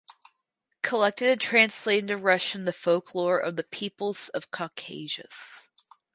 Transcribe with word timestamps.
Collected 0.81 1.27
and 1.29 1.39
translated 1.39 2.05
into 2.09 2.17
Russian 2.17 2.65
the 2.65 2.73
folklore 2.73 3.37
of 3.37 3.55
the 3.55 3.61
peoples 3.63 4.29
of 4.29 4.45
the 4.45 4.47
Caucasus. 4.57 5.67